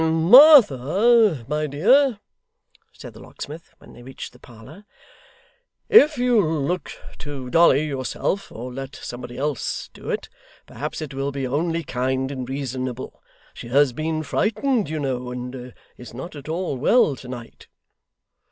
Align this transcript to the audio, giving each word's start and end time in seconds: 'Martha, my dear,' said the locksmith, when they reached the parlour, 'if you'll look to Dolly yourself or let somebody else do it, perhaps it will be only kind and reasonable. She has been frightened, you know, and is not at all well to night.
'Martha, 0.03 1.45
my 1.47 1.67
dear,' 1.67 2.17
said 2.91 3.13
the 3.13 3.19
locksmith, 3.19 3.71
when 3.77 3.93
they 3.93 4.01
reached 4.01 4.33
the 4.33 4.39
parlour, 4.39 4.83
'if 5.89 6.17
you'll 6.17 6.63
look 6.65 6.91
to 7.19 7.51
Dolly 7.51 7.85
yourself 7.85 8.51
or 8.51 8.73
let 8.73 8.95
somebody 8.95 9.37
else 9.37 9.89
do 9.93 10.09
it, 10.09 10.27
perhaps 10.65 11.03
it 11.03 11.13
will 11.13 11.31
be 11.31 11.45
only 11.45 11.83
kind 11.83 12.31
and 12.31 12.49
reasonable. 12.49 13.21
She 13.53 13.67
has 13.67 13.93
been 13.93 14.23
frightened, 14.23 14.89
you 14.89 14.97
know, 14.99 15.29
and 15.31 15.71
is 15.99 16.15
not 16.15 16.35
at 16.35 16.49
all 16.49 16.77
well 16.77 17.15
to 17.17 17.27
night. 17.27 17.67